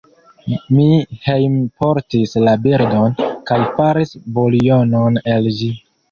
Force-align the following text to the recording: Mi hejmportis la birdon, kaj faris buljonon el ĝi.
Mi 0.75 0.85
hejmportis 1.25 2.33
la 2.47 2.53
birdon, 2.63 3.13
kaj 3.51 3.59
faris 3.75 4.15
buljonon 4.39 5.21
el 5.35 5.51
ĝi. 5.59 5.69